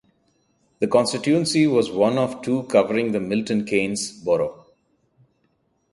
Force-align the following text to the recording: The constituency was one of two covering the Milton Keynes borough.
The 0.79 0.87
constituency 0.87 1.67
was 1.67 1.91
one 1.91 2.17
of 2.17 2.41
two 2.41 2.63
covering 2.63 3.11
the 3.11 3.19
Milton 3.19 3.65
Keynes 3.65 4.11
borough. 4.11 4.65